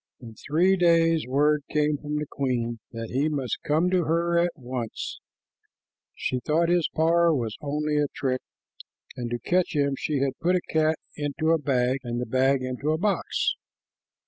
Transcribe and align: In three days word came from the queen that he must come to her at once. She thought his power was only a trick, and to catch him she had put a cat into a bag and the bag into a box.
In 0.19 0.33
three 0.33 0.77
days 0.77 1.27
word 1.27 1.61
came 1.69 1.99
from 1.99 2.15
the 2.15 2.25
queen 2.25 2.79
that 2.91 3.11
he 3.11 3.29
must 3.29 3.61
come 3.63 3.91
to 3.91 4.05
her 4.05 4.39
at 4.39 4.49
once. 4.55 5.19
She 6.15 6.39
thought 6.39 6.69
his 6.69 6.89
power 6.95 7.31
was 7.35 7.55
only 7.61 7.99
a 7.99 8.07
trick, 8.15 8.41
and 9.15 9.29
to 9.29 9.37
catch 9.37 9.75
him 9.75 9.93
she 9.95 10.17
had 10.17 10.39
put 10.39 10.55
a 10.55 10.61
cat 10.71 10.95
into 11.15 11.51
a 11.51 11.59
bag 11.61 11.99
and 12.01 12.19
the 12.19 12.25
bag 12.25 12.63
into 12.63 12.89
a 12.89 12.97
box. 12.97 13.53